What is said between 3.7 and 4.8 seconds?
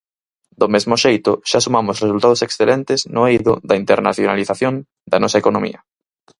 internacionalización